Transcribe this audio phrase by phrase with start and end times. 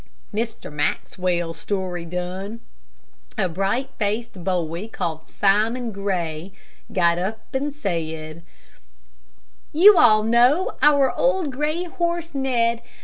[0.33, 0.71] Mr.
[0.73, 2.59] Maxwell's story done,
[3.37, 6.53] a bright faced boy, called Simon Grey,
[6.91, 8.41] got up and said:
[9.71, 12.81] "You all know our old gray horse Ned.